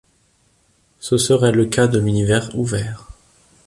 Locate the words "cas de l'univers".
1.67-2.55